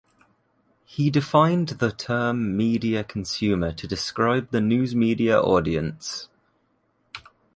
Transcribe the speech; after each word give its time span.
He 0.83 1.11
defined 1.11 1.67
the 1.77 1.91
term 1.91 2.57
media 2.57 3.03
consumer 3.03 3.71
to 3.73 3.85
describe 3.87 4.49
the 4.49 4.59
news 4.59 4.95
media 4.95 5.39
audience. 5.39 6.27